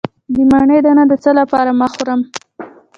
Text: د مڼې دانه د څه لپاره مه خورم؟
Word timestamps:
د 0.33 0.35
مڼې 0.51 0.77
دانه 0.85 1.03
د 1.11 1.13
څه 1.23 1.31
لپاره 1.39 1.71
مه 1.79 1.87
خورم؟ 1.93 2.21